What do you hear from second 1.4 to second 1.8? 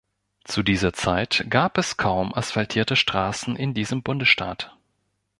gab